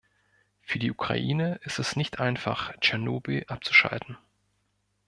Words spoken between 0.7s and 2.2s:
die Ukraine ist es nicht